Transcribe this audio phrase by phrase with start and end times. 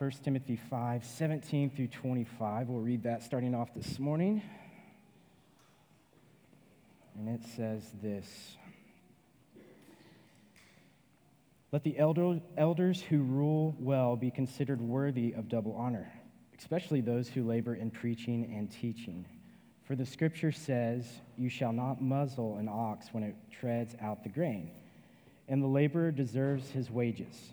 [0.00, 2.70] 1 Timothy 5 17 through 25.
[2.70, 4.40] We'll read that starting off this morning.
[7.18, 8.56] And it says this
[11.70, 16.10] Let the elder, elders who rule well be considered worthy of double honor,
[16.58, 19.26] especially those who labor in preaching and teaching.
[19.84, 21.04] For the scripture says,
[21.36, 24.70] You shall not muzzle an ox when it treads out the grain,
[25.46, 27.52] and the laborer deserves his wages.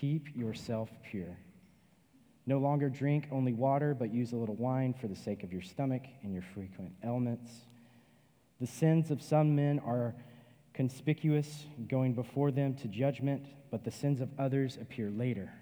[0.00, 1.38] Keep yourself pure.
[2.46, 5.62] No longer drink only water, but use a little wine for the sake of your
[5.62, 7.50] stomach and your frequent ailments.
[8.60, 10.14] The sins of some men are
[10.74, 15.52] conspicuous, going before them to judgment, but the sins of others appear later.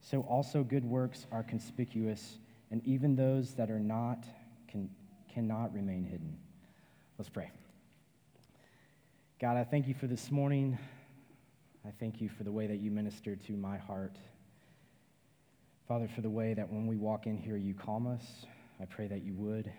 [0.00, 2.38] So also good works are conspicuous,
[2.70, 4.24] and even those that are not
[4.68, 4.88] can
[5.32, 6.36] cannot remain hidden.
[7.18, 7.50] Let's pray.
[9.40, 10.78] God, I thank you for this morning.
[11.86, 14.16] I thank you for the way that you ministered to my heart.
[15.88, 18.44] Father, for the way that when we walk in here, you calm us.
[18.82, 19.72] I pray that you would.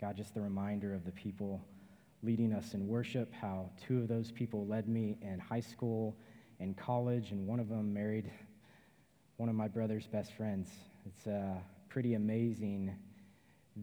[0.00, 1.62] God, just the reminder of the people
[2.22, 6.16] leading us in worship, how two of those people led me in high school
[6.58, 8.32] and college, and one of them married
[9.36, 10.70] one of my brother's best friends.
[11.04, 11.58] It's uh,
[11.90, 12.96] pretty amazing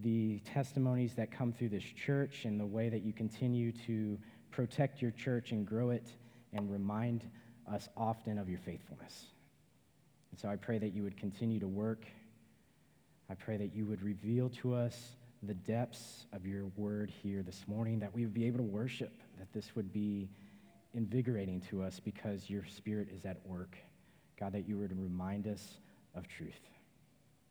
[0.02, 4.18] the testimonies that come through this church and the way that you continue to
[4.50, 6.14] protect your church and grow it
[6.54, 7.30] and remind
[7.72, 9.28] us often of your faithfulness.
[10.32, 12.06] And so I pray that you would continue to work.
[13.30, 17.64] I pray that you would reveal to us the depths of your word here this
[17.68, 20.30] morning, that we would be able to worship, that this would be
[20.94, 23.78] invigorating to us because your spirit is at work.
[24.40, 25.80] God, that you would remind us
[26.16, 26.60] of truth.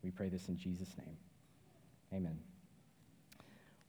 [0.03, 1.17] We pray this in Jesus' name.
[2.13, 2.39] Amen.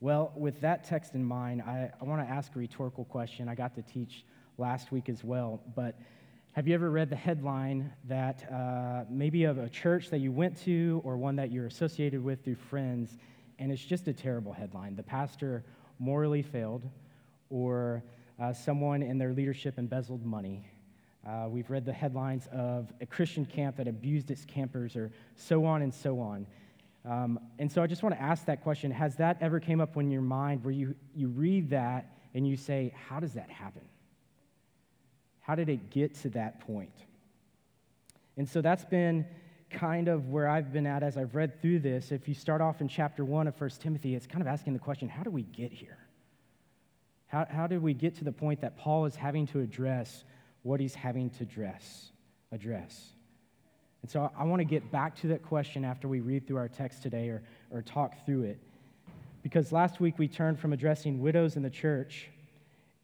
[0.00, 3.48] Well, with that text in mind, I, I want to ask a rhetorical question.
[3.48, 4.24] I got to teach
[4.60, 5.96] last week as well, but
[6.52, 10.60] have you ever read the headline that uh, maybe of a church that you went
[10.64, 13.16] to or one that you're associated with through friends,
[13.58, 14.96] and it's just a terrible headline?
[14.96, 15.64] The pastor
[15.98, 16.82] morally failed,
[17.48, 18.02] or
[18.38, 20.66] uh, someone in their leadership embezzled money.
[21.26, 25.64] Uh, we've read the headlines of a Christian camp that abused its campers, or so
[25.64, 26.46] on and so on.
[27.08, 29.96] Um, and so I just want to ask that question Has that ever came up
[29.96, 33.82] in your mind where you, you read that and you say, How does that happen?
[35.50, 36.94] How did it get to that point?
[38.36, 39.26] And so that's been
[39.68, 42.12] kind of where I've been at as I've read through this.
[42.12, 44.78] If you start off in chapter 1 of 1 Timothy, it's kind of asking the
[44.78, 45.98] question how do we get here?
[47.26, 50.22] How, how did we get to the point that Paul is having to address
[50.62, 52.12] what he's having to address?
[52.52, 53.08] address?
[54.02, 56.68] And so I want to get back to that question after we read through our
[56.68, 58.60] text today or, or talk through it.
[59.42, 62.28] Because last week we turned from addressing widows in the church,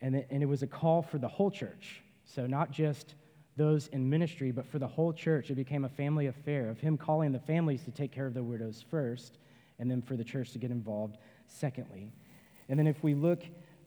[0.00, 2.02] and it, and it was a call for the whole church.
[2.26, 3.14] So not just
[3.56, 5.50] those in ministry, but for the whole church.
[5.50, 8.42] It became a family affair of him calling the families to take care of the
[8.42, 9.38] widows first,
[9.78, 11.16] and then for the church to get involved
[11.46, 12.12] secondly.
[12.68, 13.42] And then if we look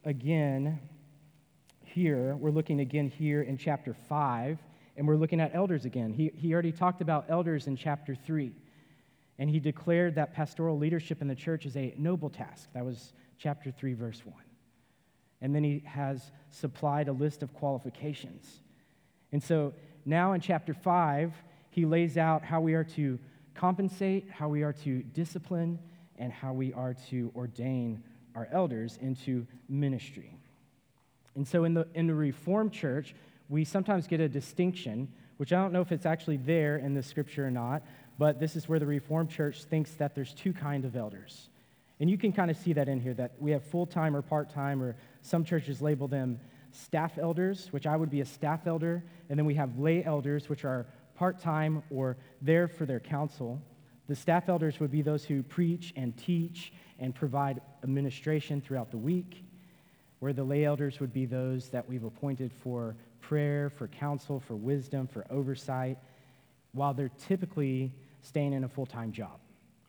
[0.05, 0.79] again
[1.83, 4.59] here, we're looking again here in chapter 5
[4.97, 6.11] and we're looking at elders again.
[6.11, 8.51] He, he already talked about elders in chapter 3.
[9.38, 12.67] And he declared that pastoral leadership in the church is a noble task.
[12.73, 14.35] That was chapter 3, verse 1.
[15.41, 18.61] And then he has supplied a list of qualifications.
[19.31, 19.73] And so
[20.05, 21.33] now in chapter 5,
[21.69, 23.19] he lays out how we are to
[23.53, 25.79] compensate, how we are to discipline,
[26.17, 28.03] and how we are to ordain
[28.35, 30.38] our elders into ministry.
[31.35, 33.16] And so in the, in the Reformed church,
[33.47, 35.07] we sometimes get a distinction,
[35.38, 37.83] which I don't know if it's actually there in the scripture or not,
[38.18, 41.49] but this is where the Reformed Church thinks that there's two kinds of elders.
[42.00, 44.22] And you can kind of see that in here that we have full time or
[44.22, 46.40] part time, or some churches label them
[46.72, 50.50] staff elders, which I would be a staff elder, and then we have lay elders,
[50.50, 50.86] which are
[51.16, 53.62] part time or there for their counsel.
[54.07, 58.98] The staff elders would be those who preach and teach and provide administration throughout the
[58.98, 59.44] week,
[60.19, 64.56] where the lay elders would be those that we've appointed for prayer, for counsel, for
[64.56, 65.98] wisdom, for oversight,
[66.72, 67.92] while they're typically
[68.22, 69.40] staying in a full time job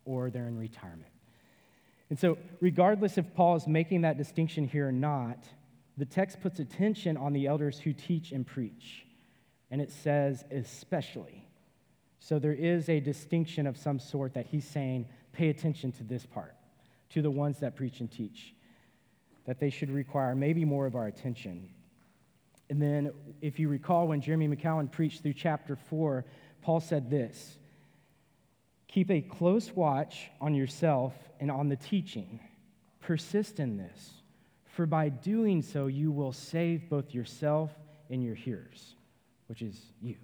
[0.04, 1.10] or they're in retirement.
[2.10, 5.44] And so, regardless if Paul is making that distinction here or not,
[5.96, 9.06] the text puts attention on the elders who teach and preach.
[9.70, 11.46] And it says, especially.
[12.18, 16.26] So there is a distinction of some sort that he's saying, pay attention to this
[16.26, 16.54] part,
[17.10, 18.54] to the ones that preach and teach,
[19.46, 21.68] that they should require maybe more of our attention.
[22.68, 26.24] And then, if you recall, when Jeremy McCowan preached through chapter 4,
[26.62, 27.58] Paul said this
[28.90, 32.40] Keep a close watch on yourself and on the teaching.
[33.00, 34.10] Persist in this,
[34.64, 37.70] for by doing so, you will save both yourself
[38.10, 38.96] and your hearers,
[39.46, 40.16] which is you.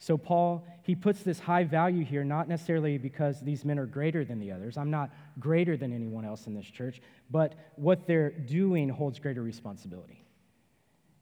[0.00, 4.24] So, Paul, he puts this high value here, not necessarily because these men are greater
[4.24, 4.76] than the others.
[4.76, 9.42] I'm not greater than anyone else in this church, but what they're doing holds greater
[9.42, 10.26] responsibility.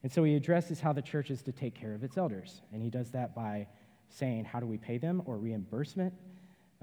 [0.03, 2.63] And so he addresses how the church is to take care of its elders.
[2.73, 3.69] And he does that by
[4.13, 6.13] saying, how do we pay them or reimbursement?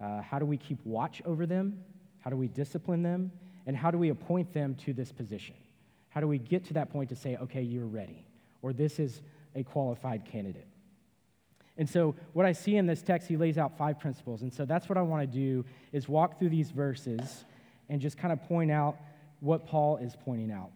[0.01, 1.83] Uh, how do we keep watch over them?
[2.19, 3.31] How do we discipline them?
[3.65, 5.55] And how do we appoint them to this position?
[6.09, 8.25] How do we get to that point to say, okay, you're ready,
[8.61, 9.21] or this is
[9.55, 10.67] a qualified candidate?
[11.77, 14.41] And so what I see in this text, he lays out five principles.
[14.41, 17.45] And so that's what I want to do is walk through these verses
[17.87, 18.97] and just kind of point out
[19.39, 20.71] what Paul is pointing out.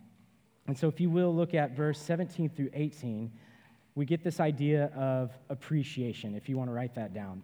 [0.65, 3.29] And so, if you will look at verse 17 through 18,
[3.95, 7.43] we get this idea of appreciation, if you want to write that down.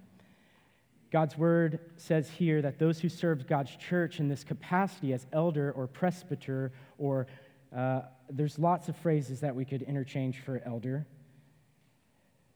[1.12, 5.72] God's word says here that those who serve God's church in this capacity as elder
[5.72, 7.28] or presbyter, or
[7.76, 11.08] uh, there's lots of phrases that we could interchange for elder,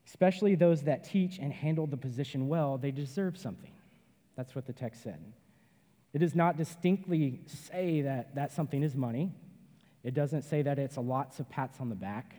[0.08, 3.72] especially those that teach and handle the position well, they deserve something.
[4.36, 5.20] That's what the text said.
[6.14, 9.32] It does not distinctly say that that something is money.
[10.04, 12.36] It doesn't say that it's a lots of pats on the back.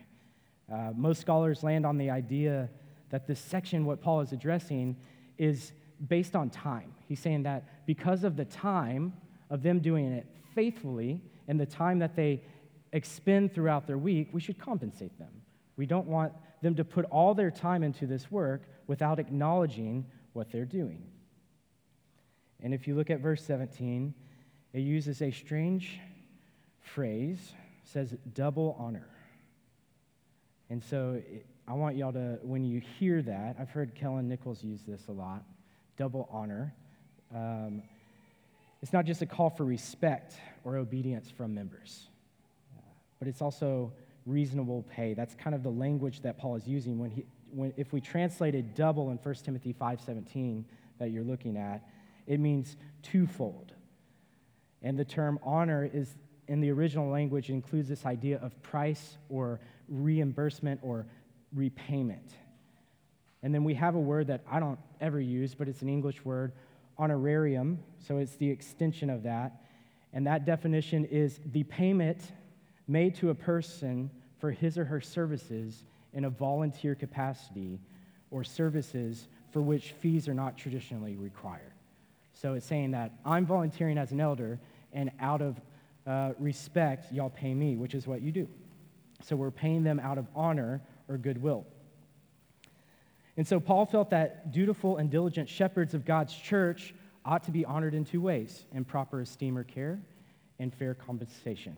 [0.71, 2.69] Uh, most scholars land on the idea
[3.09, 4.95] that this section, what Paul is addressing,
[5.37, 5.73] is
[6.07, 6.93] based on time.
[7.07, 9.13] He's saying that because of the time
[9.49, 12.43] of them doing it faithfully and the time that they
[12.93, 15.41] expend throughout their week, we should compensate them.
[15.77, 20.51] We don't want them to put all their time into this work without acknowledging what
[20.51, 21.03] they're doing.
[22.63, 24.13] And if you look at verse 17,
[24.73, 25.99] it uses a strange
[26.81, 27.53] phrase
[27.83, 29.07] says double honor.
[30.69, 31.21] And so
[31.67, 35.11] I want y'all to, when you hear that, I've heard Kellen Nichols use this a
[35.11, 35.43] lot
[35.97, 36.73] double honor.
[37.33, 37.81] Um,
[38.81, 42.07] it's not just a call for respect or obedience from members,
[42.77, 42.81] uh,
[43.19, 43.93] but it's also
[44.25, 45.13] reasonable pay.
[45.13, 48.75] That's kind of the language that Paul is using when he, when, if we translated
[48.75, 50.65] double in 1 Timothy 5:17
[50.99, 51.87] that you're looking at,
[52.27, 53.73] it means twofold.
[54.81, 56.15] And the term honor is
[56.47, 59.59] in the original language includes this idea of price or
[59.89, 61.05] reimbursement or
[61.53, 62.35] repayment.
[63.43, 66.25] And then we have a word that I don't ever use, but it's an English
[66.25, 66.53] word,
[66.97, 67.79] honorarium.
[67.99, 69.61] So it's the extension of that.
[70.13, 72.31] And that definition is the payment
[72.87, 74.09] made to a person
[74.39, 75.83] for his or her services
[76.13, 77.79] in a volunteer capacity
[78.31, 81.73] or services for which fees are not traditionally required.
[82.33, 84.59] So it's saying that I'm volunteering as an elder,
[84.91, 85.59] and out of
[86.05, 88.47] uh, respect, y'all pay me, which is what you do.
[89.21, 91.65] So we're paying them out of honor or goodwill.
[93.37, 96.93] And so Paul felt that dutiful and diligent shepherds of God's church
[97.25, 99.99] ought to be honored in two ways in proper esteem or care
[100.59, 101.75] and fair compensation.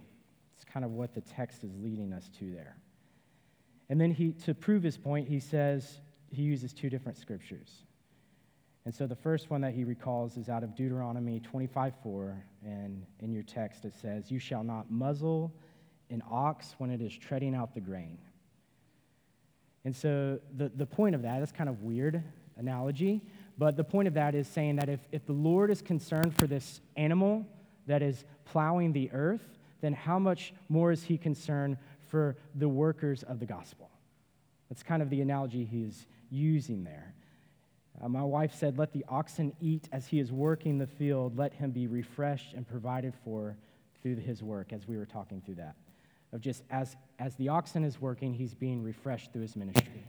[0.55, 2.75] It's kind of what the text is leading us to there.
[3.89, 5.99] And then he, to prove his point, he says
[6.29, 7.83] he uses two different scriptures.
[8.85, 13.33] And so the first one that he recalls is out of Deuteronomy 25:4, and in
[13.33, 15.51] your text it says, "You shall not muzzle
[16.09, 18.17] an ox when it is treading out the grain."
[19.85, 22.21] And so the, the point of that, that's kind of weird
[22.57, 23.21] analogy,
[23.57, 26.45] but the point of that is saying that if, if the Lord is concerned for
[26.45, 27.45] this animal
[27.87, 31.77] that is plowing the earth, then how much more is he concerned
[32.09, 33.89] for the workers of the gospel?
[34.69, 37.13] That's kind of the analogy he's using there.
[38.01, 41.37] Uh, my wife said, Let the oxen eat as he is working the field.
[41.37, 43.55] Let him be refreshed and provided for
[44.01, 45.75] through his work, as we were talking through that.
[46.33, 50.03] Of just as, as the oxen is working, he's being refreshed through his ministry.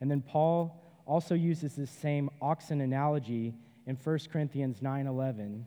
[0.00, 3.54] And then Paul also uses this same oxen analogy
[3.86, 5.66] in 1 Corinthians 9 11.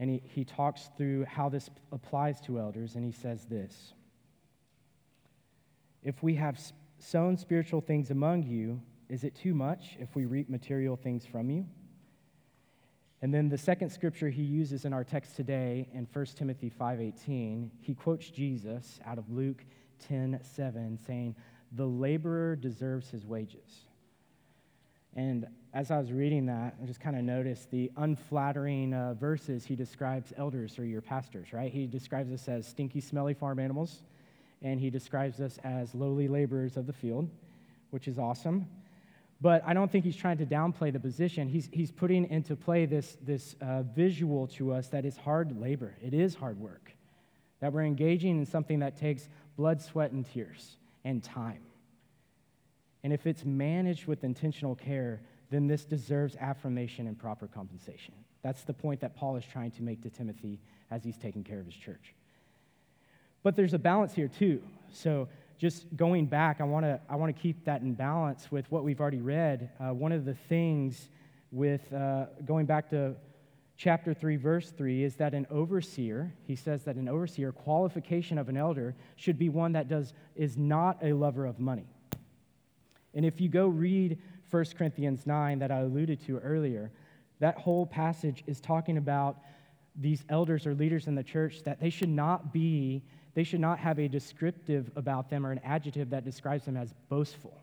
[0.00, 3.92] And he, he talks through how this applies to elders, and he says this
[6.02, 6.60] If we have
[6.98, 11.50] sown spiritual things among you, is it too much if we reap material things from
[11.50, 11.66] you?
[13.20, 17.70] And then the second scripture he uses in our text today in 1 Timothy 5:18,
[17.80, 19.64] he quotes Jesus out of Luke
[19.98, 21.34] 10:7 saying,
[21.72, 23.88] "The laborer deserves his wages."
[25.14, 29.66] And as I was reading that, I just kind of noticed the unflattering uh, verses
[29.66, 31.72] he describes elders or your pastors, right?
[31.72, 34.04] He describes us as stinky, smelly farm animals,
[34.62, 37.28] and he describes us as lowly laborers of the field,
[37.90, 38.66] which is awesome.
[39.40, 41.48] But I don't think he's trying to downplay the position.
[41.48, 45.94] He's, he's putting into play this, this uh, visual to us that is hard labor.
[46.02, 46.92] It is hard work.
[47.60, 51.60] That we're engaging in something that takes blood, sweat, and tears and time.
[53.04, 58.14] And if it's managed with intentional care, then this deserves affirmation and proper compensation.
[58.42, 61.60] That's the point that Paul is trying to make to Timothy as he's taking care
[61.60, 62.14] of his church.
[63.42, 64.62] But there's a balance here, too.
[64.92, 65.28] So,
[65.58, 69.00] just going back, I want to I wanna keep that in balance with what we've
[69.00, 69.70] already read.
[69.80, 71.10] Uh, one of the things
[71.50, 73.16] with uh, going back to
[73.76, 78.48] chapter 3, verse 3, is that an overseer, he says that an overseer, qualification of
[78.48, 81.86] an elder, should be one that does, is not a lover of money.
[83.14, 84.18] And if you go read
[84.50, 86.90] 1 Corinthians 9 that I alluded to earlier,
[87.38, 89.38] that whole passage is talking about
[89.96, 93.02] these elders or leaders in the church that they should not be,
[93.38, 96.92] they should not have a descriptive about them or an adjective that describes them as
[97.08, 97.56] boastful.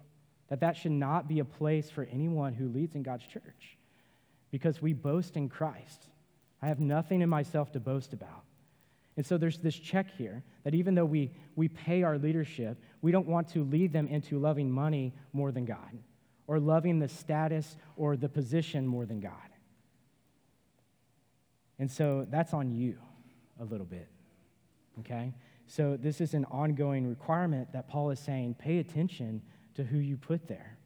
[0.48, 3.78] That that should not be a place for anyone who leads in God's church
[4.52, 6.06] because we boast in Christ.
[6.62, 8.46] I have nothing in myself to boast about.
[9.18, 13.12] And so there's this check here that even though we, we pay our leadership, we
[13.12, 16.00] don't want to lead them into loving money more than God
[16.48, 19.34] or loving the status or the position more than God.
[21.80, 22.98] And so that's on you
[23.60, 24.08] a little bit,
[25.02, 25.34] okay?
[25.68, 29.42] So this is an ongoing requirement that Paul is saying pay attention
[29.76, 30.78] to who you put there,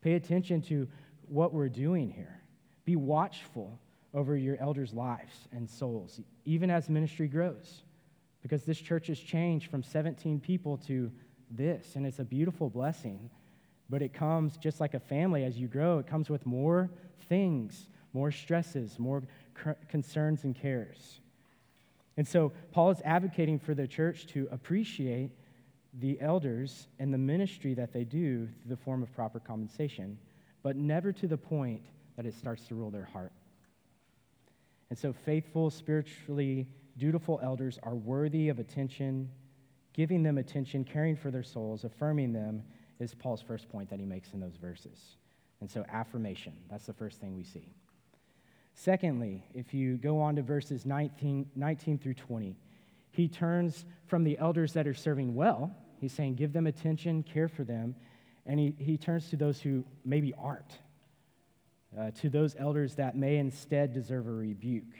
[0.00, 0.88] pay attention to
[1.28, 2.40] what we're doing here.
[2.84, 3.78] Be watchful
[4.12, 7.82] over your elders' lives and souls, even as ministry grows,
[8.42, 11.10] because this church has changed from 17 people to
[11.50, 13.30] this, and it's a beautiful blessing.
[13.90, 16.90] But it comes just like a family as you grow, it comes with more
[17.28, 19.22] things, more stresses, more
[19.88, 21.20] concerns and cares.
[22.16, 25.30] And so Paul is advocating for the church to appreciate
[26.00, 30.18] the elders and the ministry that they do through the form of proper compensation,
[30.62, 31.82] but never to the point
[32.16, 33.32] that it starts to rule their heart.
[34.90, 39.28] And so faithful, spiritually dutiful elders are worthy of attention,
[39.92, 42.62] giving them attention, caring for their souls, affirming them
[43.00, 45.16] is Paul's first point that he makes in those verses.
[45.60, 47.74] And so affirmation, that's the first thing we see.
[48.74, 52.56] Secondly, if you go on to verses 19, 19 through 20,
[53.10, 57.48] he turns from the elders that are serving well, he's saying, give them attention, care
[57.48, 57.94] for them,
[58.46, 60.78] and he, he turns to those who maybe aren't,
[61.98, 64.92] uh, to those elders that may instead deserve a rebuke.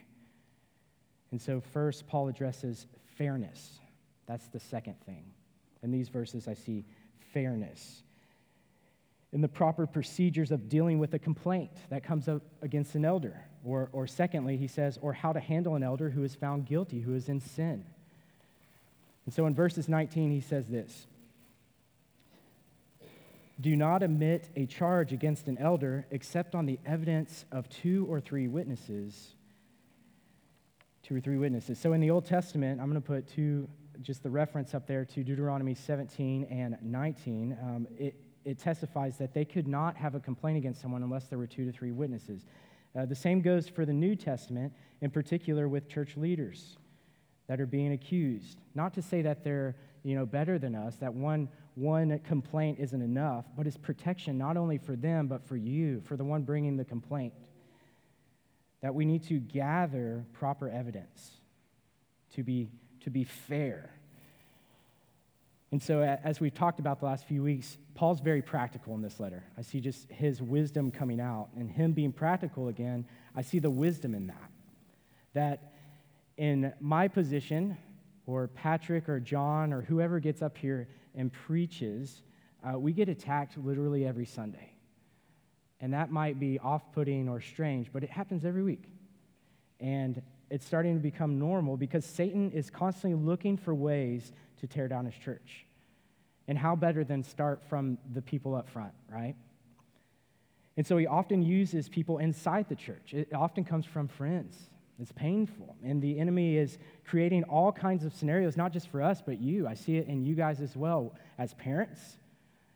[1.33, 2.87] And so, first, Paul addresses
[3.19, 3.81] fairness.
[4.27, 5.25] That's the second thing.
[5.83, 6.85] In these verses, I see
[7.33, 8.05] fairness
[9.35, 13.45] in the proper procedures of dealing with a complaint that comes up against an elder.
[13.65, 17.01] Or, or secondly, he says, or how to handle an elder who is found guilty,
[17.01, 17.85] who is in sin.
[19.25, 21.07] And so in verses 19, he says this
[23.61, 28.21] Do not admit a charge against an elder except on the evidence of two or
[28.21, 29.35] three witnesses.
[31.03, 31.79] Two or three witnesses.
[31.79, 33.69] So in the Old Testament, I'm going to put two,
[34.01, 37.59] just the reference up there to Deuteronomy 17 and 19.
[37.63, 41.39] Um, it, it testifies that they could not have a complaint against someone unless there
[41.39, 42.47] were two to three witnesses.
[42.97, 46.77] Uh, the same goes for the New Testament, in particular with church leaders
[47.49, 48.59] that are being accused.
[48.75, 53.01] Not to say that they're you know, better than us, that one, one complaint isn't
[53.01, 56.77] enough, but it's protection not only for them, but for you, for the one bringing
[56.77, 57.33] the complaint.
[58.83, 61.39] That we need to gather proper evidence
[62.35, 62.69] to be,
[63.01, 63.91] to be fair
[65.75, 69.19] and so, as we've talked about the last few weeks, Paul's very practical in this
[69.19, 69.43] letter.
[69.59, 71.49] I see just his wisdom coming out.
[71.57, 73.05] And him being practical again,
[73.35, 74.51] I see the wisdom in that.
[75.33, 75.73] That
[76.37, 77.77] in my position,
[78.25, 82.23] or Patrick or John or whoever gets up here and preaches,
[82.63, 84.71] uh, we get attacked literally every Sunday.
[85.81, 88.85] And that might be off putting or strange, but it happens every week.
[89.81, 90.23] And
[90.55, 94.31] it's starting to become normal because Satan is constantly looking for ways
[94.61, 95.67] to tear down his church.
[96.47, 99.35] And how better than start from the people up front, right?
[100.77, 103.15] And so he often uses people inside the church.
[103.15, 104.57] It often comes from friends.
[105.01, 105.75] It's painful.
[105.83, 109.67] And the enemy is creating all kinds of scenarios, not just for us, but you.
[109.67, 112.19] I see it in you guys as well, as parents,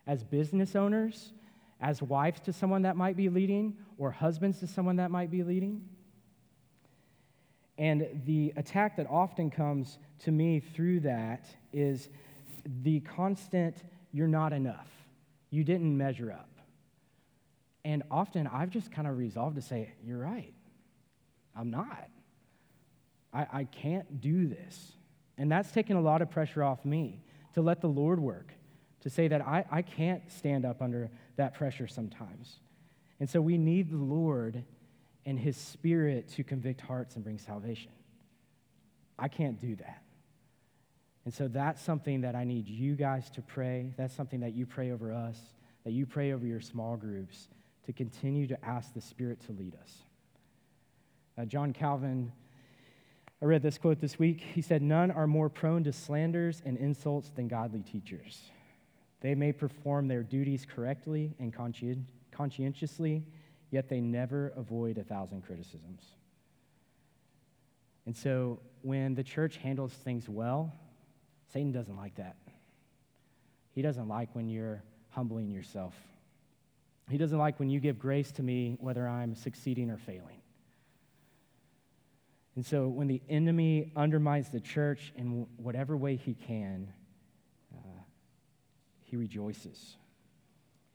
[0.04, 1.32] as business owners,
[1.80, 5.44] as wives to someone that might be leading, or husbands to someone that might be
[5.44, 5.80] leading.
[7.78, 12.08] And the attack that often comes to me through that is
[12.82, 13.76] the constant,
[14.12, 14.88] you're not enough.
[15.50, 16.50] You didn't measure up.
[17.85, 20.52] And often I've just kind of resolved to say, you're right.
[21.56, 22.08] I'm not.
[23.32, 24.92] I, I can't do this.
[25.38, 27.23] And that's taken a lot of pressure off me
[27.54, 28.52] to let the Lord work,
[29.02, 32.58] to say that I, I can't stand up under that pressure sometimes.
[33.20, 34.64] And so we need the Lord
[35.28, 37.90] and His Spirit to convict hearts and bring salvation.
[39.18, 40.02] I can't do that.
[41.26, 43.92] And so that's something that I need you guys to pray.
[43.99, 45.38] That's something that you pray over us,
[45.85, 47.49] that you pray over your small groups
[47.85, 49.99] to continue to ask the Spirit to lead us.
[51.37, 52.32] Uh, John Calvin,
[53.42, 54.40] I read this quote this week.
[54.40, 58.44] He said, None are more prone to slanders and insults than godly teachers.
[59.20, 61.52] They may perform their duties correctly and
[62.32, 63.25] conscientiously,
[63.70, 66.02] yet they never avoid a thousand criticisms.
[68.06, 70.72] And so when the church handles things well,
[71.52, 72.37] Satan doesn't like that.
[73.75, 75.94] He doesn't like when you're humbling yourself.
[77.10, 80.42] He doesn't like when you give grace to me, whether I'm succeeding or failing.
[82.56, 86.92] And so when the enemy undermines the church in whatever way he can,
[87.72, 88.00] uh,
[89.04, 89.96] he rejoices.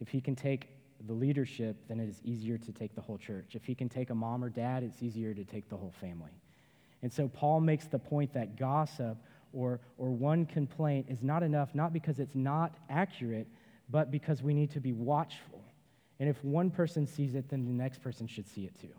[0.01, 0.67] If he can take
[1.05, 3.55] the leadership, then it is easier to take the whole church.
[3.55, 6.31] If he can take a mom or dad, it's easier to take the whole family.
[7.01, 9.17] And so Paul makes the point that gossip
[9.51, 13.47] or, or one complaint is not enough, not because it's not accurate,
[13.89, 15.61] but because we need to be watchful.
[16.19, 18.93] And if one person sees it, then the next person should see it too,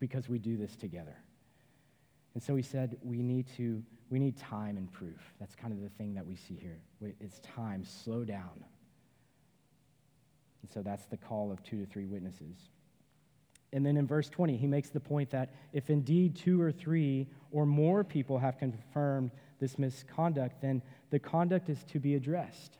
[0.00, 1.16] because we do this together.
[2.34, 5.20] And so he said we need to we need time and proof.
[5.38, 6.78] That's kind of the thing that we see here.
[7.20, 8.64] It's time, slow down.
[10.62, 12.56] And so that's the call of two to three witnesses.
[13.72, 17.26] And then in verse 20, he makes the point that if indeed two or three
[17.50, 22.78] or more people have confirmed this misconduct, then the conduct is to be addressed.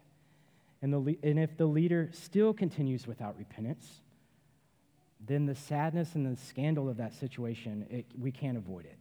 [0.81, 4.01] And, the, and if the leader still continues without repentance,
[5.27, 8.97] then the sadness and the scandal of that situation, it, we can't avoid it.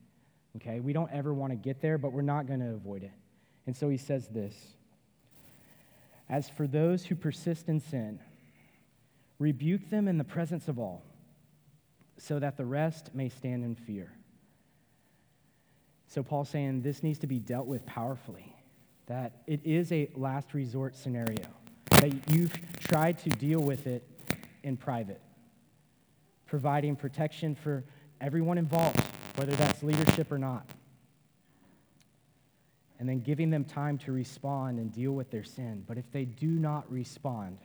[0.57, 0.79] Okay?
[0.79, 3.11] We don't ever want to get there, but we're not going to avoid it.
[3.65, 4.55] And so he says this
[6.29, 8.19] As for those who persist in sin,
[9.39, 11.03] rebuke them in the presence of all,
[12.17, 14.11] so that the rest may stand in fear.
[16.07, 18.55] So Paul's saying this needs to be dealt with powerfully,
[19.07, 21.45] that it is a last resort scenario,
[21.91, 24.07] that you've tried to deal with it
[24.63, 25.21] in private,
[26.45, 27.83] providing protection for
[28.19, 28.99] everyone involved,
[29.35, 30.65] whether that's leadership or not.
[32.99, 35.83] And then giving them time to respond and deal with their sin.
[35.87, 37.59] But if they do not respond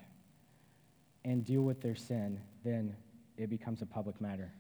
[1.25, 2.95] and deal with their sin, then
[3.37, 4.53] it becomes a public matter.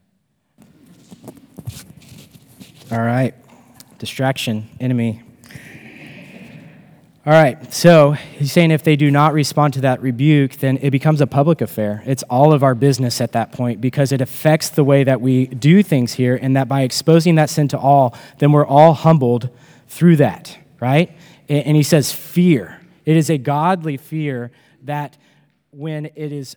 [2.90, 3.34] All right.
[3.98, 5.22] Distraction, enemy.
[7.24, 10.90] All right, so he's saying if they do not respond to that rebuke, then it
[10.90, 12.02] becomes a public affair.
[12.04, 15.46] It's all of our business at that point because it affects the way that we
[15.46, 19.50] do things here, and that by exposing that sin to all, then we're all humbled
[19.86, 21.16] through that, right?
[21.48, 22.80] And he says, fear.
[23.04, 24.50] It is a godly fear
[24.82, 25.16] that
[25.72, 26.56] when it is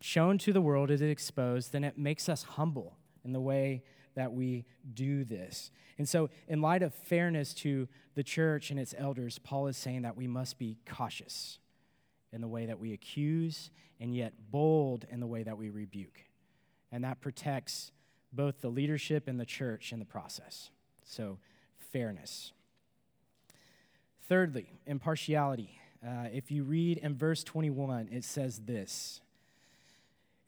[0.00, 3.82] shown to the world, it is exposed, then it makes us humble in the way
[4.14, 5.70] that we do this.
[5.98, 10.02] And so, in light of fairness to the church and its elders, Paul is saying
[10.02, 11.58] that we must be cautious
[12.32, 16.20] in the way that we accuse and yet bold in the way that we rebuke.
[16.92, 17.92] And that protects
[18.32, 20.70] both the leadership and the church in the process.
[21.04, 21.38] So,
[21.78, 22.52] fairness.
[24.28, 25.78] Thirdly, impartiality.
[26.06, 29.20] Uh, if you read in verse 21, it says this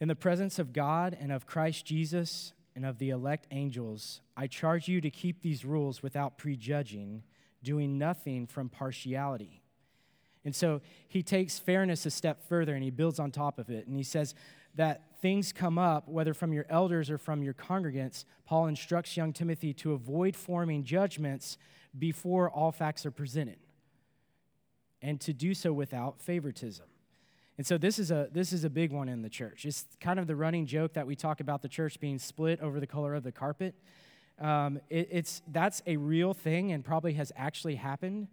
[0.00, 4.46] In the presence of God and of Christ Jesus, and of the elect angels, I
[4.46, 7.22] charge you to keep these rules without prejudging,
[7.62, 9.62] doing nothing from partiality.
[10.44, 13.86] And so he takes fairness a step further and he builds on top of it.
[13.86, 14.34] And he says
[14.74, 18.26] that things come up, whether from your elders or from your congregants.
[18.44, 21.56] Paul instructs young Timothy to avoid forming judgments
[21.98, 23.56] before all facts are presented
[25.06, 26.84] and to do so without favoritism.
[27.56, 29.64] And so this is a this is a big one in the church.
[29.64, 32.80] It's kind of the running joke that we talk about the church being split over
[32.80, 33.76] the color of the carpet.
[34.40, 38.26] Um, it, it's that's a real thing and probably has actually happened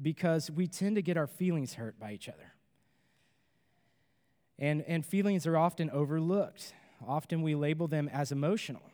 [0.00, 2.54] because we tend to get our feelings hurt by each other.
[4.60, 6.72] And and feelings are often overlooked.
[7.06, 8.91] Often we label them as emotional.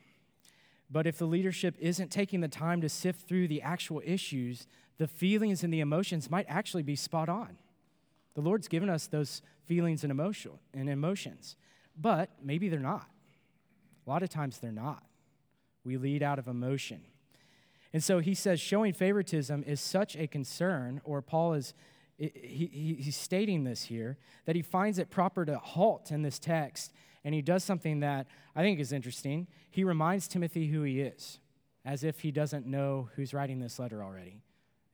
[0.90, 5.07] But if the leadership isn't taking the time to sift through the actual issues, the
[5.07, 7.59] feelings and the emotions might actually be spot on.
[8.35, 11.57] The Lord's given us those feelings and emotion and emotions,
[12.01, 13.09] but maybe they're not.
[14.07, 15.03] A lot of times they're not.
[15.85, 17.03] We lead out of emotion.
[17.92, 21.74] And so he says showing favoritism is such a concern, or Paul is
[22.18, 26.38] he, he, he's stating this here, that he finds it proper to halt in this
[26.38, 26.92] text,
[27.24, 29.46] and he does something that I think is interesting.
[29.70, 31.38] He reminds Timothy who he is,
[31.85, 34.42] as if he doesn't know who's writing this letter already.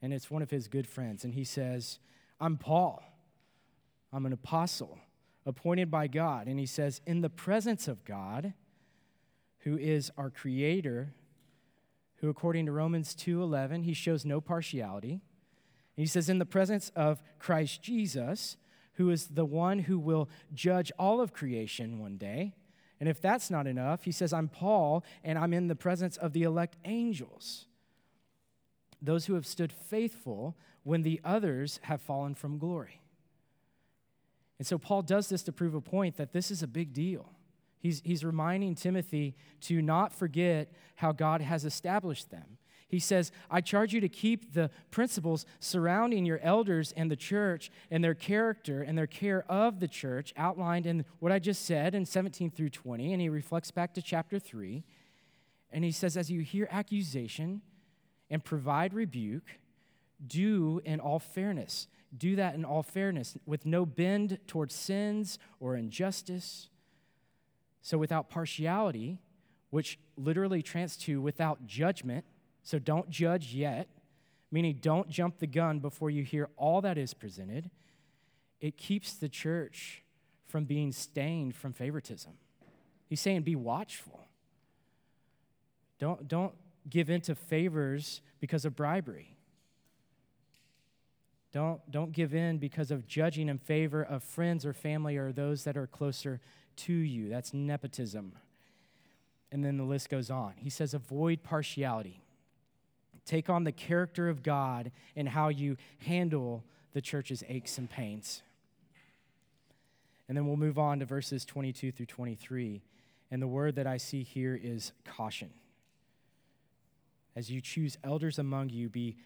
[0.03, 1.99] And it's one of his good friends, and he says,
[2.39, 3.03] I'm Paul
[4.15, 4.99] I'm an apostle
[5.45, 6.47] appointed by God.
[6.47, 8.55] And he says, In the presence of God,
[9.61, 11.15] who is our creator,
[12.19, 15.21] who according to Romans 2:11, he shows no partiality.
[15.97, 18.57] He says in the presence of Christ Jesus,
[18.95, 22.55] who is the one who will judge all of creation one day.
[23.01, 26.33] And if that's not enough, he says, I'm Paul, and I'm in the presence of
[26.33, 27.67] the elect angels,
[29.03, 33.01] those who have stood faithful when the others have fallen from glory.
[34.59, 37.31] And so Paul does this to prove a point that this is a big deal.
[37.81, 42.59] He's, he's reminding Timothy to not forget how God has established them.
[42.95, 47.73] He says, I charge you to keep the principles surrounding your elders and the church
[47.91, 51.97] and their character and their care of the church outlined in what I just said
[51.97, 53.13] in 17 through 20.
[53.13, 54.85] And he reflects back to chapter 3.
[55.73, 57.63] And he says, As you hear accusation
[58.31, 59.59] and provide rebuke,
[60.25, 61.89] do in all fairness.
[62.17, 66.69] Do that in all fairness, with no bend towards sins or injustice.
[67.83, 69.19] So, without partiality,
[69.71, 72.25] which literally translates to without judgment,
[72.65, 73.89] so don't judge yet,
[74.51, 77.71] meaning don't jump the gun before you hear all that is presented.
[78.61, 80.03] It keeps the church
[80.47, 82.33] from being stained from favoritism.
[83.07, 84.29] He's saying, be watchful.
[85.99, 86.55] Don't, don't
[86.89, 89.37] give in to favors because of bribery.
[91.53, 95.65] Don't, don't give in because of judging in favor of friends or family or those
[95.65, 96.41] that are closer
[96.77, 97.29] to you.
[97.29, 98.33] That's nepotism.
[99.53, 100.55] And then the list goes on.
[100.57, 102.24] He says, avoid partiality.
[103.25, 108.43] Take on the character of God and how you handle the church's aches and pains.
[110.29, 112.83] And then we'll move on to verses 22 through 23.
[113.31, 115.51] And the word that I see here is caution.
[117.37, 119.17] As you choose elders among you, be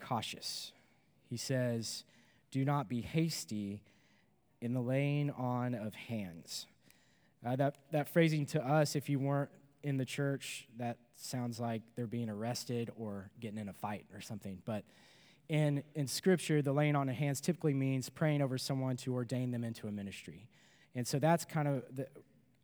[0.00, 0.72] cautious.
[1.28, 2.04] He says,
[2.50, 3.82] Do not be hasty
[4.60, 6.66] in the laying on of hands.
[7.44, 9.50] Uh, that, that phrasing to us, if you weren't
[9.82, 14.20] in the church, that sounds like they're being arrested or getting in a fight or
[14.20, 14.58] something.
[14.64, 14.84] But
[15.48, 19.50] in, in Scripture, the laying on of hands typically means praying over someone to ordain
[19.50, 20.48] them into a ministry.
[20.94, 22.06] And so that's kind of the,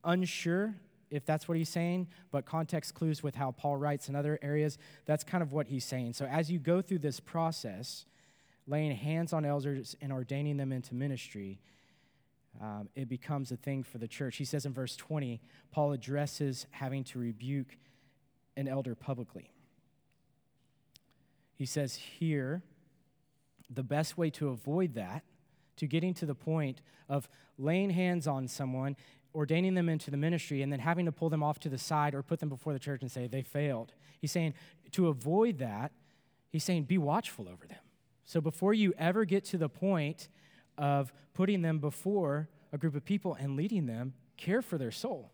[0.05, 0.74] unsure
[1.11, 4.79] if that's what he's saying, but context clues with how Paul writes in other areas,
[5.05, 6.14] that's kind of what he's saying.
[6.14, 8.07] So as you go through this process,
[8.66, 11.61] laying hands on elders and ordaining them into ministry,
[12.61, 14.37] um, it becomes a thing for the church.
[14.37, 15.40] He says in verse 20,
[15.71, 17.77] Paul addresses having to rebuke
[18.57, 19.51] an elder publicly.
[21.55, 22.62] He says here,
[23.69, 25.23] the best way to avoid that,
[25.77, 28.97] to getting to the point of laying hands on someone,
[29.35, 32.14] ordaining them into the ministry, and then having to pull them off to the side
[32.14, 33.92] or put them before the church and say they failed.
[34.21, 34.55] He's saying
[34.92, 35.92] to avoid that,
[36.49, 37.79] he's saying be watchful over them.
[38.25, 40.29] So before you ever get to the point
[40.78, 45.30] of putting them before a group of people and leading them, care for their soul.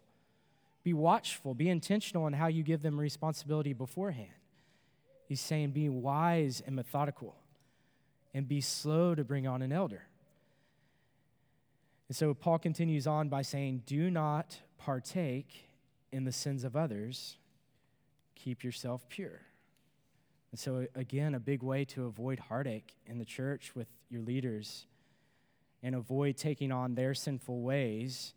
[0.85, 4.31] Be watchful, be intentional in how you give them responsibility beforehand.
[5.29, 7.37] He's saying, be wise and methodical,
[8.35, 10.03] and be slow to bring on an elder.
[12.09, 15.65] And so Paul continues on by saying, Do not partake
[16.11, 17.39] in the sins of others,
[18.35, 19.41] keep yourself pure.
[20.51, 24.85] And so, again, a big way to avoid heartache in the church with your leaders
[25.83, 28.35] and avoid taking on their sinful ways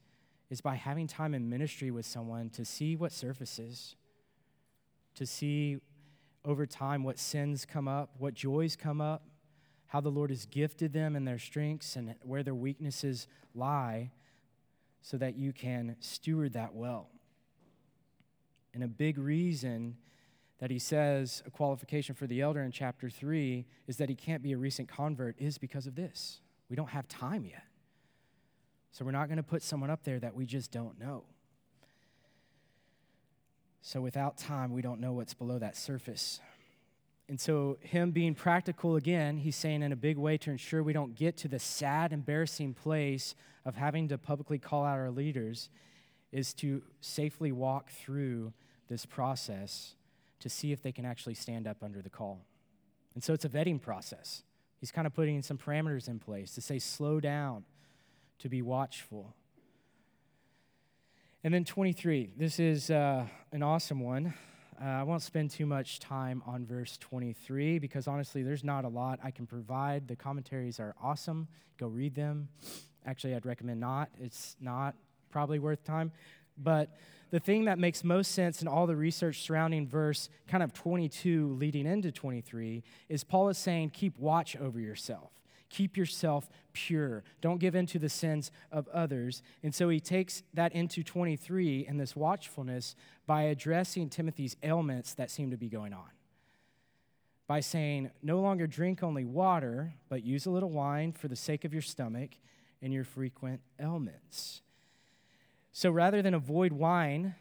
[0.49, 3.95] is by having time in ministry with someone to see what surfaces,
[5.15, 5.77] to see
[6.43, 9.23] over time what sins come up, what joys come up,
[9.87, 14.11] how the Lord has gifted them and their strengths and where their weaknesses lie,
[15.01, 17.09] so that you can steward that well.
[18.73, 19.97] And a big reason
[20.59, 24.41] that he says a qualification for the elder in chapter 3 is that he can't
[24.41, 26.41] be a recent convert is because of this.
[26.69, 27.63] We don't have time yet.
[28.91, 31.23] So we're not going to put someone up there that we just don't know.
[33.81, 36.39] So without time, we don't know what's below that surface.
[37.27, 40.93] And so, him being practical again, he's saying in a big way to ensure we
[40.93, 43.33] don't get to the sad, embarrassing place
[43.65, 45.69] of having to publicly call out our leaders,
[46.31, 48.53] is to safely walk through
[48.89, 49.95] this process
[50.39, 52.45] to see if they can actually stand up under the call.
[53.15, 54.43] And so, it's a vetting process.
[54.85, 57.63] He's kind of putting some parameters in place to say, slow down,
[58.37, 59.33] to be watchful.
[61.43, 64.35] And then 23, this is uh, an awesome one.
[64.79, 68.87] Uh, I won't spend too much time on verse 23 because honestly, there's not a
[68.87, 70.07] lot I can provide.
[70.07, 71.47] The commentaries are awesome.
[71.79, 72.49] Go read them.
[73.07, 74.09] Actually, I'd recommend not.
[74.21, 74.93] It's not
[75.31, 76.11] probably worth time.
[76.59, 76.95] But
[77.35, 81.57] the thing that makes most sense in all the research surrounding verse kind of 22
[81.59, 85.33] leading into 23 is Paul is saying, keep watch over yourself.
[85.67, 87.25] Keep yourself pure.
[87.41, 89.43] Don't give in to the sins of others.
[89.63, 92.95] And so he takes that into 23 and this watchfulness
[93.27, 96.11] by addressing Timothy's ailments that seem to be going on.
[97.47, 101.65] By saying, no longer drink only water, but use a little wine for the sake
[101.65, 102.29] of your stomach
[102.81, 104.61] and your frequent ailments.
[105.77, 107.35] So rather than avoid wine,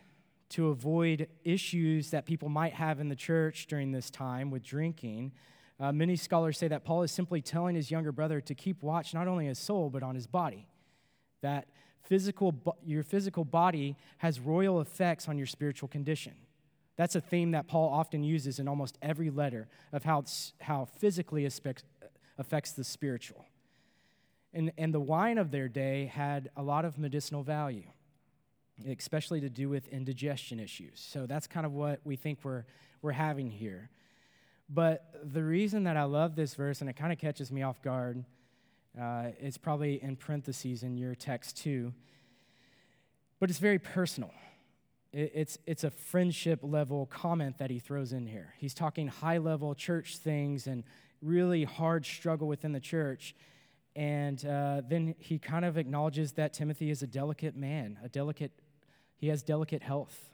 [0.49, 5.31] to avoid issues that people might have in the church during this time with drinking,
[5.79, 9.15] uh, many scholars say that Paul is simply telling his younger brother to keep watch
[9.15, 10.67] not only his soul, but on his body.
[11.43, 11.69] That
[12.03, 12.53] physical,
[12.85, 16.33] your physical body has royal effects on your spiritual condition.
[16.97, 20.25] That's a theme that Paul often uses in almost every letter of how,
[20.61, 23.47] how physically affects the spiritual.
[24.53, 27.85] And, and the wine of their day had a lot of medicinal value,
[28.89, 31.05] especially to do with indigestion issues.
[31.07, 32.65] So that's kind of what we think we're,
[33.03, 33.91] we're having here.
[34.69, 37.83] But the reason that I love this verse, and it kind of catches me off
[37.83, 38.25] guard,
[39.01, 41.93] uh, it's probably in parentheses in your text too,
[43.41, 44.33] but it's very personal.
[45.13, 48.55] It, it's, it's a friendship level comment that he throws in here.
[48.59, 50.85] He's talking high level church things and
[51.21, 53.35] really hard struggle within the church.
[53.97, 58.53] And uh, then he kind of acknowledges that Timothy is a delicate man, a delicate,
[59.17, 60.31] he has delicate health.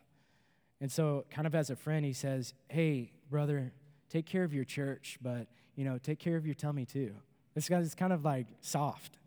[0.81, 3.73] And so, kind of as a friend, he says, Hey, brother,
[4.09, 7.13] take care of your church, but, you know, take care of your tummy too.
[7.55, 9.19] This guy's kind of like soft.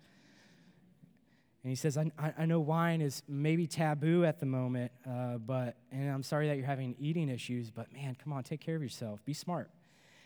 [1.63, 5.77] And he says, I, I know wine is maybe taboo at the moment, uh, but,
[5.93, 8.83] and I'm sorry that you're having eating issues, but man, come on, take care of
[8.83, 9.23] yourself.
[9.23, 9.69] Be smart.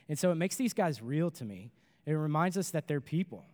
[0.10, 1.72] And so it makes these guys real to me.
[2.08, 3.46] It reminds us that they're people,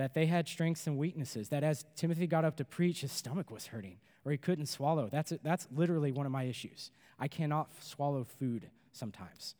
[0.00, 3.50] that they had strengths and weaknesses, that as Timothy got up to preach, his stomach
[3.50, 5.10] was hurting or he couldn't swallow.
[5.12, 6.90] That's, that's literally one of my issues.
[7.18, 9.56] I cannot swallow food sometimes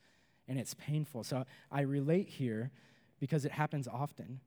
[0.49, 1.25] and it's painful.
[1.25, 2.71] So I relate here
[3.19, 4.41] because it happens often.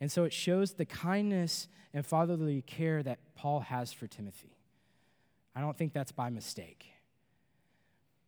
[0.00, 4.58] And so it shows the kindness and fatherly care that Paul has for Timothy.
[5.54, 6.86] I don't think that's by mistake.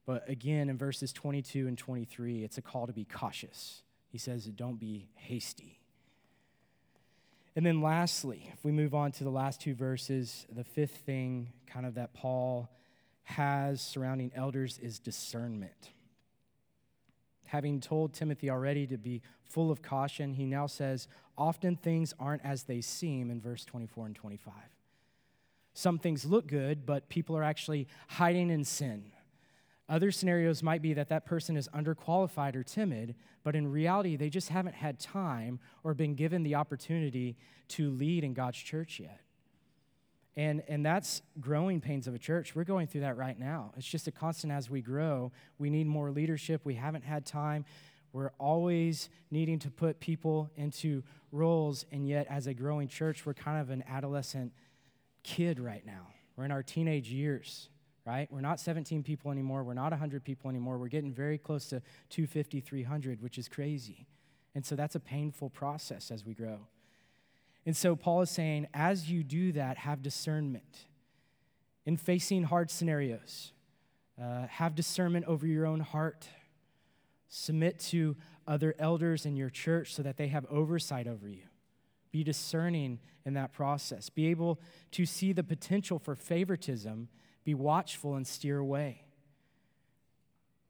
[0.07, 3.83] But again, in verses 22 and 23, it's a call to be cautious.
[4.11, 5.80] He says, don't be hasty.
[7.61, 11.53] And then lastly, if we move on to the last two verses, the fifth thing
[11.67, 12.71] kind of that Paul
[13.25, 15.91] has surrounding elders is discernment
[17.51, 22.45] having told Timothy already to be full of caution, he now says, Often things aren't
[22.45, 24.53] as they seem in verse 24 and 25.
[25.75, 29.11] Some things look good, but people are actually hiding in sin.
[29.91, 34.31] Other scenarios might be that that person is underqualified or timid, but in reality, they
[34.31, 37.37] just haven't had time or been given the opportunity
[37.71, 39.21] to lead in God's church yet.
[40.37, 42.55] And, and that's growing pains of a church.
[42.55, 43.73] We're going through that right now.
[43.77, 45.33] It's just a constant as we grow.
[45.59, 46.61] We need more leadership.
[46.65, 47.65] We haven't had time.
[48.13, 53.35] We're always needing to put people into roles, and yet, as a growing church, we're
[53.35, 54.53] kind of an adolescent
[55.25, 56.07] kid right now.
[56.37, 57.69] We're in our teenage years,
[58.11, 58.29] right?
[58.31, 59.63] We're not 17 people anymore.
[59.63, 60.79] We're not 100 people anymore.
[60.79, 64.09] We're getting very close to 250, 300, which is crazy.
[64.55, 66.59] And so that's a painful process as we grow.
[67.65, 70.87] And so Paul is saying, as you do that, have discernment
[71.87, 73.53] in facing hard scenarios.
[74.21, 76.27] Uh, have discernment over your own heart.
[77.29, 81.45] Submit to other elders in your church so that they have oversight over you.
[82.11, 84.11] Be discerning in that process.
[84.11, 87.09] Be able to see the potential for favoritism.
[87.45, 89.05] Be watchful and steer away.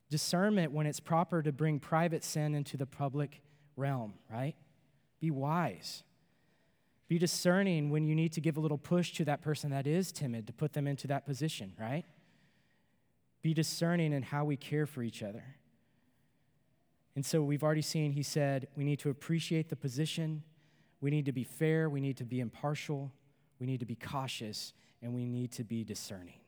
[0.09, 3.43] Discernment when it's proper to bring private sin into the public
[3.77, 4.55] realm, right?
[5.21, 6.03] Be wise.
[7.09, 10.13] Be discerning when you need to give a little push to that person that is
[10.13, 12.05] timid to put them into that position, right?
[13.43, 15.43] Be discerning in how we care for each other.
[17.17, 20.43] And so we've already seen, he said, we need to appreciate the position,
[21.01, 23.11] we need to be fair, we need to be impartial,
[23.59, 26.41] we need to be cautious, and we need to be discerning.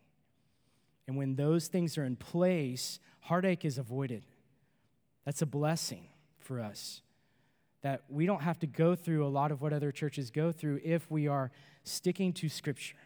[1.07, 4.25] And when those things are in place, heartache is avoided.
[5.25, 7.03] That's a blessing for us
[7.83, 10.81] that we don't have to go through a lot of what other churches go through
[10.85, 11.51] if we are
[11.83, 12.97] sticking to Scripture.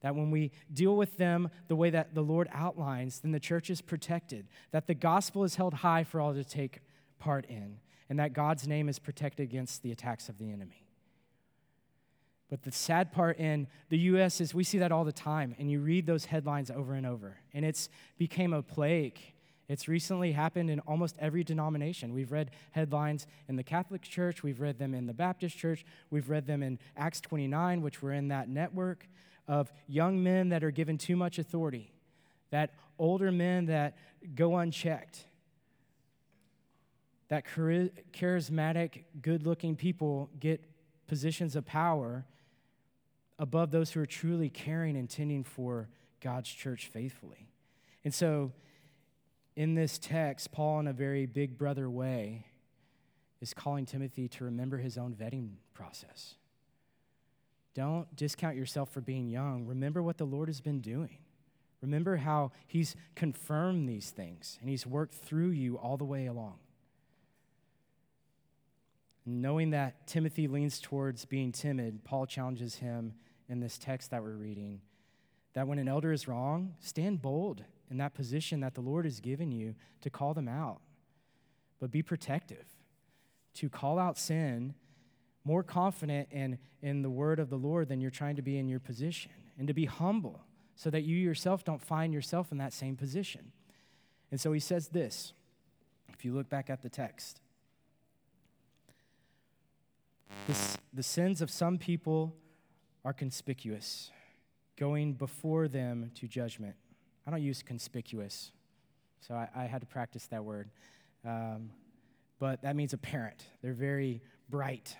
[0.00, 3.68] That when we deal with them the way that the Lord outlines, then the church
[3.68, 4.48] is protected.
[4.70, 6.80] That the gospel is held high for all to take
[7.18, 7.76] part in,
[8.08, 10.86] and that God's name is protected against the attacks of the enemy.
[12.50, 14.40] But the sad part in the U.S.
[14.40, 17.38] is we see that all the time, and you read those headlines over and over,
[17.54, 19.18] and it's became a plague
[19.70, 22.12] it's recently happened in almost every denomination.
[22.12, 26.28] We've read headlines in the Catholic Church, we've read them in the Baptist Church, we've
[26.28, 29.06] read them in Acts 29, which we're in that network
[29.46, 31.92] of young men that are given too much authority,
[32.50, 33.96] that older men that
[34.34, 35.24] go unchecked.
[37.28, 40.64] that charismatic, good looking people get
[41.06, 42.24] positions of power
[43.40, 45.88] above those who are truly caring and tending for
[46.20, 47.48] God's church faithfully.
[48.04, 48.52] And so,
[49.56, 52.44] in this text, Paul, in a very big brother way,
[53.40, 56.34] is calling Timothy to remember his own vetting process.
[57.74, 59.66] Don't discount yourself for being young.
[59.66, 61.18] Remember what the Lord has been doing.
[61.80, 66.58] Remember how he's confirmed these things and he's worked through you all the way along.
[69.24, 73.14] Knowing that Timothy leans towards being timid, Paul challenges him
[73.50, 74.80] in this text that we're reading
[75.54, 79.20] that when an elder is wrong, stand bold in that position that the Lord has
[79.20, 80.80] given you to call them out.
[81.80, 82.66] But be protective,
[83.54, 84.74] to call out sin,
[85.44, 88.68] more confident in, in the word of the Lord than you're trying to be in
[88.68, 90.44] your position, and to be humble
[90.76, 93.52] so that you yourself don't find yourself in that same position.
[94.30, 95.32] And so he says this
[96.12, 97.40] if you look back at the text.
[100.46, 102.36] This, the sins of some people
[103.04, 104.10] are conspicuous,
[104.78, 106.74] going before them to judgment.
[107.26, 108.52] I don't use conspicuous,
[109.20, 110.70] so I, I had to practice that word.
[111.24, 111.70] Um,
[112.38, 113.44] but that means apparent.
[113.62, 114.96] They're very bright.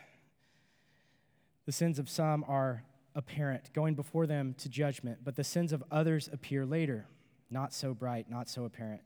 [1.67, 2.85] The sins of some are
[3.15, 7.07] apparent, going before them to judgment, but the sins of others appear later,
[7.51, 9.03] not so bright, not so apparent.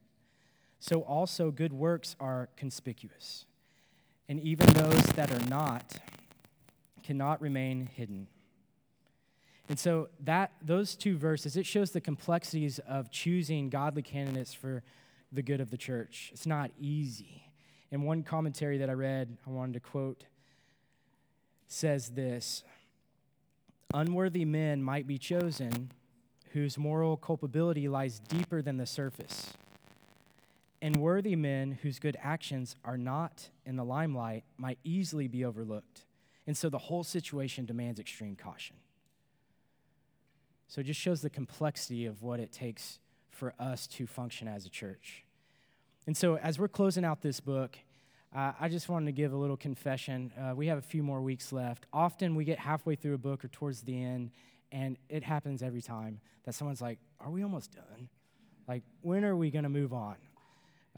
[0.79, 3.47] So also good works are conspicuous,
[4.29, 5.95] and even those that are not
[7.03, 8.27] cannot remain hidden.
[9.69, 14.83] And so that those two verses, it shows the complexities of choosing godly candidates for
[15.33, 16.31] the good of the church.
[16.33, 17.51] It's not easy.
[17.91, 20.25] And one commentary that I read, I wanted to quote,
[21.67, 22.63] says this
[23.95, 25.93] Unworthy men might be chosen
[26.53, 29.53] whose moral culpability lies deeper than the surface,
[30.83, 36.05] and worthy men whose good actions are not in the limelight might easily be overlooked.
[36.47, 38.77] And so the whole situation demands extreme caution.
[40.69, 42.99] So it just shows the complexity of what it takes
[43.31, 45.25] for us to function as a church.
[46.07, 47.77] And so as we're closing out this book,
[48.35, 50.33] uh, I just wanted to give a little confession.
[50.39, 51.87] Uh, we have a few more weeks left.
[51.93, 54.31] Often we get halfway through a book or towards the end,
[54.73, 58.09] and it happens every time that someone's like, Are we almost done?
[58.67, 60.17] Like, when are we going to move on?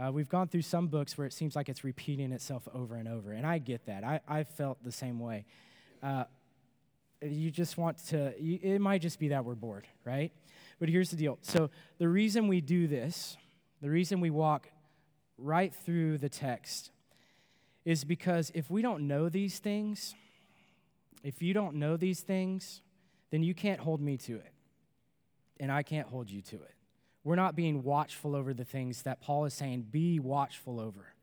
[0.01, 3.09] Uh, we've gone through some books where it seems like it's repeating itself over and
[3.09, 4.03] over, and I get that.
[4.03, 5.45] I, I felt the same way.
[7.23, 10.33] You just want to, it might just be that we're bored, right?
[10.79, 11.39] But here's the deal.
[11.41, 13.37] So, the reason we do this,
[13.81, 14.69] the reason we walk
[15.39, 16.91] right through the text,
[17.85, 20.15] is because if we don't know these things,
[21.23, 22.83] if you don't know these things,
[23.31, 24.53] then you can't hold me to it.
[25.59, 26.75] And I can't hold you to it.
[27.25, 31.15] We're not being watchful over the things that Paul is saying, be watchful over.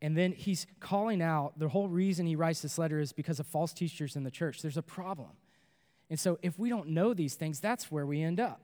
[0.00, 3.46] And then he's calling out the whole reason he writes this letter is because of
[3.46, 4.62] false teachers in the church.
[4.62, 5.30] There's a problem.
[6.08, 8.60] And so if we don't know these things, that's where we end up.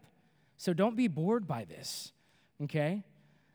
[0.57, 2.13] So don't be bored by this,
[2.63, 3.03] okay?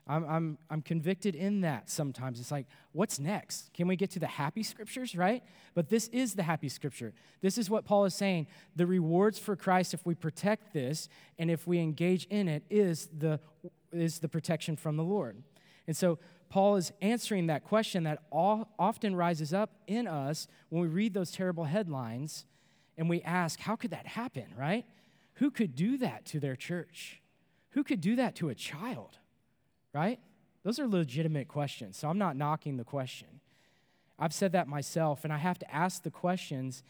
[0.06, 2.40] I'm, I'm, I'm convicted in that sometimes.
[2.40, 3.72] It's like, what's next?
[3.74, 5.44] Can we get to the happy scriptures, right?
[5.76, 7.14] But this is the happy scripture.
[7.42, 8.48] This is what Paul is saying.
[8.76, 13.08] The rewards for Christ, if we protect this and if we engage in it, is
[13.16, 13.40] the,
[13.94, 15.42] is the protection from the Lord.
[15.88, 16.18] And so
[16.50, 21.32] Paul is answering that question that often rises up in us when we read those
[21.32, 22.46] terrible headlines
[22.98, 24.86] and we ask, how could that happen, right?
[25.36, 27.22] Who could do that to their church?
[27.72, 29.20] Who could do that to a child?
[29.94, 30.20] right?
[30.64, 31.98] Those are legitimate questions.
[31.98, 33.28] So I'm not knocking the question.
[34.18, 36.84] I've said that myself, and I have to ask the questions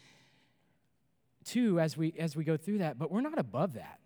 [1.44, 4.00] too as we as we go through that, but we're not above that.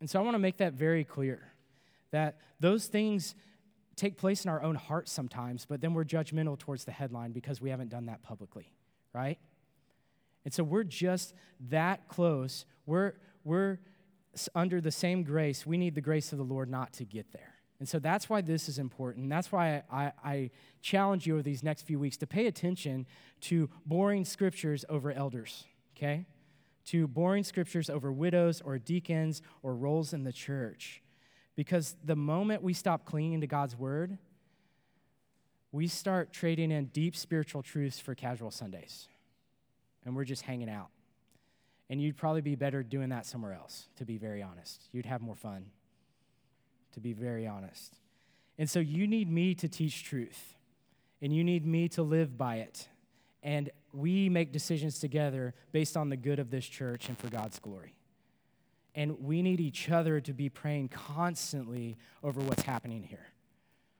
[0.00, 1.52] And so I want to make that very clear
[2.12, 3.34] that those things
[3.96, 7.60] take place in our own hearts sometimes, but then we're judgmental towards the headline because
[7.60, 8.72] we haven't done that publicly,
[9.12, 9.38] right?
[10.44, 11.34] And so we're just
[11.68, 12.66] that close.
[12.84, 13.78] We're we're
[14.54, 15.66] under the same grace.
[15.66, 17.54] We need the grace of the Lord not to get there.
[17.78, 19.28] And so that's why this is important.
[19.28, 20.50] That's why I, I,
[20.80, 23.06] challenge you over these next few weeks to pay attention
[23.42, 25.64] to boring scriptures over elders,
[25.96, 26.26] okay?
[26.86, 31.02] To boring scriptures over widows or deacons or roles in the church.
[31.56, 34.18] Because the moment we stop clinging to God's word,
[35.72, 39.08] we start trading in deep spiritual truths for casual Sundays.
[40.04, 40.88] And we're just hanging out.
[41.88, 44.84] And you'd probably be better doing that somewhere else, to be very honest.
[44.92, 45.66] You'd have more fun
[46.96, 47.98] to be very honest.
[48.58, 50.54] And so you need me to teach truth,
[51.20, 52.88] and you need me to live by it.
[53.42, 57.58] And we make decisions together based on the good of this church and for God's
[57.58, 57.95] glory.
[58.96, 63.28] And we need each other to be praying constantly over what's happening here.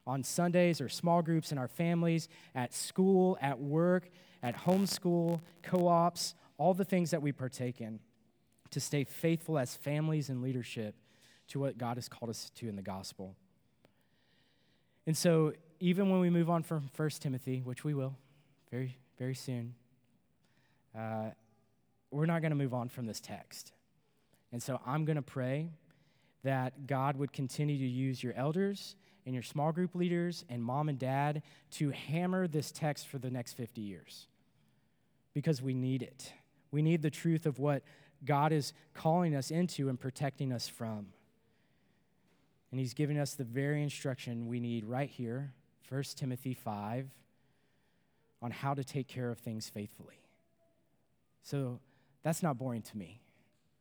[0.07, 4.09] on Sundays or small groups in our families, at school, at work,
[4.41, 7.99] at homeschool, co ops, all the things that we partake in,
[8.71, 10.95] to stay faithful as families and leadership
[11.49, 13.35] to what God has called us to in the gospel.
[15.05, 18.15] And so, even when we move on from 1 Timothy, which we will
[18.71, 19.75] very, very soon,
[20.97, 21.31] uh,
[22.11, 23.73] we're not going to move on from this text.
[24.51, 25.69] And so, I'm going to pray
[26.43, 28.95] that God would continue to use your elders
[29.25, 33.29] and your small group leaders and mom and dad to hammer this text for the
[33.29, 34.27] next 50 years
[35.33, 36.31] because we need it.
[36.71, 37.83] We need the truth of what
[38.23, 41.07] God is calling us into and protecting us from.
[42.71, 45.53] And He's giving us the very instruction we need right here,
[45.89, 47.09] 1 Timothy 5,
[48.41, 50.21] on how to take care of things faithfully.
[51.43, 51.79] So
[52.23, 53.21] that's not boring to me,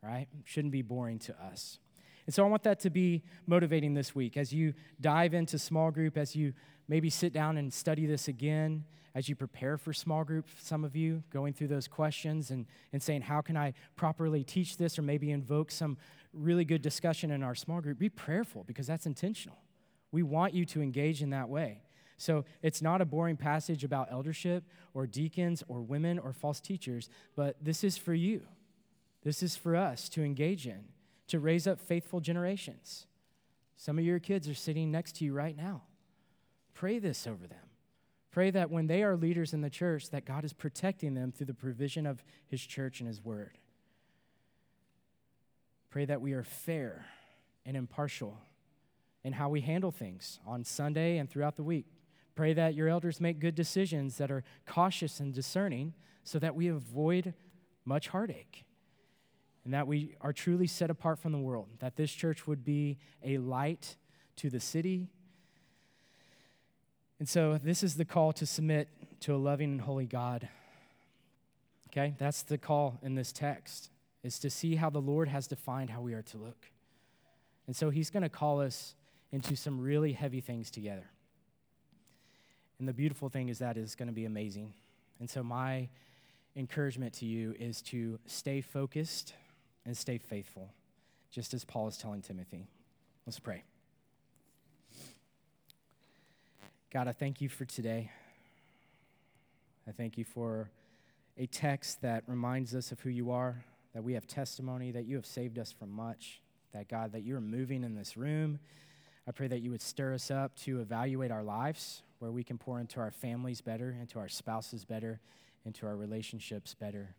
[0.06, 0.28] right?
[0.44, 1.78] Shouldn't be boring to us.
[2.26, 5.90] And so I want that to be motivating this week as you dive into small
[5.90, 6.52] group, as you
[6.88, 8.84] maybe sit down and study this again,
[9.14, 13.02] as you prepare for small group, some of you going through those questions and, and
[13.02, 14.98] saying, How can I properly teach this?
[14.98, 15.96] Or maybe invoke some
[16.34, 17.98] really good discussion in our small group.
[17.98, 19.56] Be prayerful because that's intentional.
[20.12, 21.82] We want you to engage in that way.
[22.18, 27.08] So it's not a boring passage about eldership or deacons or women or false teachers,
[27.34, 28.42] but this is for you.
[29.26, 30.84] This is for us to engage in
[31.26, 33.08] to raise up faithful generations.
[33.76, 35.82] Some of your kids are sitting next to you right now.
[36.74, 37.66] Pray this over them.
[38.30, 41.46] Pray that when they are leaders in the church, that God is protecting them through
[41.46, 43.58] the provision of his church and his word.
[45.90, 47.06] Pray that we are fair
[47.64, 48.38] and impartial
[49.24, 51.86] in how we handle things on Sunday and throughout the week.
[52.36, 56.68] Pray that your elders make good decisions that are cautious and discerning so that we
[56.68, 57.34] avoid
[57.84, 58.65] much heartache
[59.66, 62.98] and that we are truly set apart from the world, that this church would be
[63.24, 63.96] a light
[64.36, 65.08] to the city.
[67.18, 68.88] And so, this is the call to submit
[69.22, 70.48] to a loving and holy God.
[71.88, 73.90] Okay, that's the call in this text,
[74.22, 76.70] is to see how the Lord has defined how we are to look.
[77.66, 78.94] And so, He's going to call us
[79.32, 81.10] into some really heavy things together.
[82.78, 84.74] And the beautiful thing is that is going to be amazing.
[85.18, 85.88] And so, my
[86.54, 89.34] encouragement to you is to stay focused
[89.86, 90.72] and stay faithful,
[91.30, 92.66] just as Paul is telling Timothy.
[93.24, 93.62] Let's pray.
[96.92, 98.10] God, I thank you for today.
[99.88, 100.70] I thank you for
[101.38, 103.64] a text that reminds us of who you are,
[103.94, 106.40] that we have testimony, that you have saved us from much,
[106.72, 108.58] that God, that you're moving in this room.
[109.28, 112.58] I pray that you would stir us up to evaluate our lives, where we can
[112.58, 115.20] pour into our families better, into our spouses better,
[115.64, 117.14] into our relationships better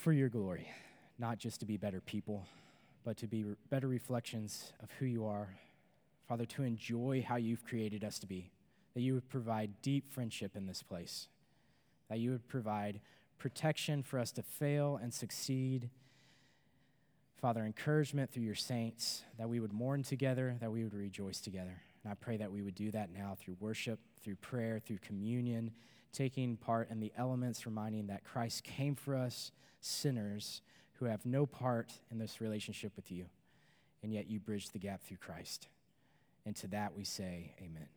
[0.00, 0.66] for your glory,
[1.18, 2.46] not just to be better people,
[3.04, 5.58] but to be better reflections of who you are.
[6.26, 8.50] Father, to enjoy how you've created us to be,
[8.94, 11.28] that you would provide deep friendship in this place,
[12.08, 13.00] that you would provide
[13.38, 15.90] protection for us to fail and succeed.
[17.38, 21.82] Father, encouragement through your saints, that we would mourn together, that we would rejoice together.
[22.02, 25.72] And I pray that we would do that now through worship, through prayer, through communion,
[26.12, 30.62] taking part in the elements, reminding that Christ came for us sinners
[30.94, 33.26] who have no part in this relationship with you,
[34.02, 35.68] and yet you bridge the gap through Christ.
[36.44, 37.88] And to that we say, Amen.